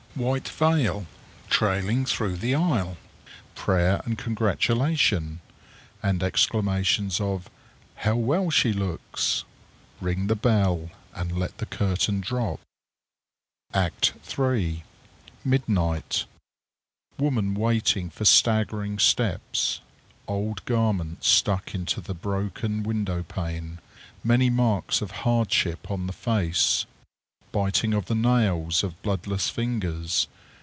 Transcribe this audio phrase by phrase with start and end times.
[0.13, 1.07] White veil
[1.49, 2.97] trailing through the aisle.
[3.55, 5.39] Prayer and congratulation,
[6.03, 7.49] and exclamations of
[7.95, 9.45] "How well she looks!"
[10.01, 12.59] Ring the bell, and let the curtain drop_.
[13.73, 14.83] ACT III.
[15.47, 16.25] _Midnight.
[17.17, 19.79] Woman waiting for staggering steps.
[20.27, 23.79] Old garments stuck into the broken window pane.
[24.25, 26.85] Many marks of hardship on the face.
[27.53, 30.25] Biting of the nails of bloodless fingers.